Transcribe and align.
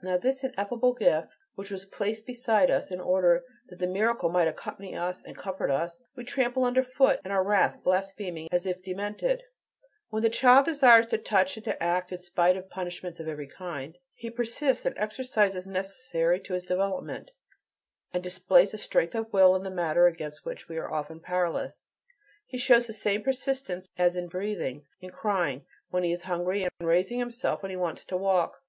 Now 0.00 0.16
this 0.16 0.44
ineffable 0.44 0.92
gift 0.92 1.26
which 1.56 1.72
was 1.72 1.86
placed 1.86 2.24
beside 2.24 2.70
us, 2.70 2.92
in 2.92 3.00
order 3.00 3.42
that 3.68 3.80
the 3.80 3.86
miracle 3.88 4.28
might 4.28 4.46
accompany 4.46 4.94
us 4.94 5.24
and 5.24 5.36
comfort 5.36 5.72
us, 5.72 6.00
we 6.14 6.22
trample 6.22 6.62
under 6.62 6.84
foot 6.84 7.18
in 7.24 7.32
our 7.32 7.42
wrath, 7.42 7.82
blaspheming 7.82 8.46
as 8.52 8.64
if 8.64 8.80
demented. 8.80 9.42
When 10.08 10.22
the 10.22 10.30
child 10.30 10.66
desires 10.66 11.06
to 11.06 11.18
touch 11.18 11.56
and 11.56 11.64
to 11.64 11.82
act, 11.82 12.12
in 12.12 12.18
spite 12.18 12.56
of 12.56 12.70
"punishments 12.70 13.18
of 13.18 13.26
every 13.26 13.48
kind," 13.48 13.98
he 14.14 14.30
persists 14.30 14.86
in 14.86 14.96
exercises 14.96 15.66
necessary 15.66 16.38
"to 16.38 16.54
his 16.54 16.62
development," 16.62 17.32
and 18.14 18.22
displays 18.22 18.72
a 18.72 18.78
strength 18.78 19.16
of 19.16 19.32
will 19.32 19.56
in 19.56 19.64
the 19.64 19.68
matter 19.68 20.06
against 20.06 20.44
which 20.44 20.68
we 20.68 20.78
are 20.78 20.92
often 20.92 21.18
powerless; 21.18 21.86
he 22.46 22.56
shows 22.56 22.86
the 22.86 22.92
same 22.92 23.24
persistence 23.24 23.88
as 23.98 24.14
in 24.14 24.28
breathing, 24.28 24.86
in 25.00 25.10
crying 25.10 25.66
when 25.90 26.04
he 26.04 26.12
is 26.12 26.22
hungry, 26.22 26.62
and 26.62 26.70
in 26.78 26.86
raising 26.86 27.18
himself 27.18 27.64
when 27.64 27.70
he 27.70 27.76
wants 27.76 28.04
to 28.04 28.16
walk. 28.16 28.62